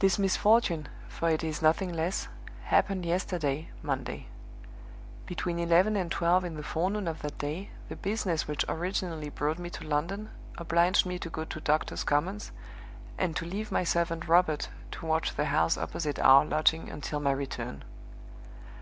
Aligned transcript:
"This 0.00 0.18
misfortune 0.18 0.86
for 1.08 1.30
it 1.30 1.42
is 1.42 1.62
nothing 1.62 1.90
less 1.90 2.28
happened 2.64 3.06
yesterday 3.06 3.70
(Monday). 3.80 4.26
Between 5.24 5.58
eleven 5.58 5.96
and 5.96 6.12
twelve 6.12 6.44
in 6.44 6.56
the 6.56 6.62
forenoon 6.62 7.08
of 7.08 7.22
that 7.22 7.38
day, 7.38 7.70
the 7.88 7.96
business 7.96 8.46
which 8.46 8.66
originally 8.68 9.30
brought 9.30 9.58
me 9.58 9.70
to 9.70 9.82
London 9.88 10.28
obliged 10.58 11.06
me 11.06 11.18
to 11.20 11.30
go 11.30 11.46
to 11.46 11.58
Doctors' 11.58 12.04
Commons, 12.04 12.52
and 13.16 13.34
to 13.34 13.46
leave 13.46 13.72
my 13.72 13.82
servant 13.82 14.28
Robert 14.28 14.68
to 14.90 15.06
watch 15.06 15.34
the 15.34 15.46
house 15.46 15.78
opposite 15.78 16.18
our 16.18 16.44
lodging 16.44 16.90
until 16.90 17.18
my 17.18 17.32
return. 17.32 17.82